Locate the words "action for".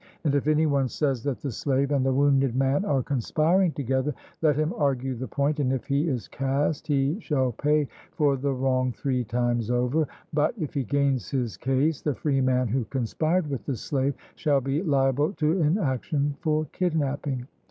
15.77-16.65